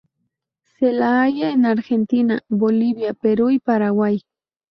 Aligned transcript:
Se 0.79 0.91
la 0.91 1.21
halla 1.21 1.51
en 1.51 1.63
Argentina, 1.63 2.41
Bolivia, 2.49 3.13
Peru 3.13 3.51
y 3.51 3.59
Paraguay. 3.59 4.23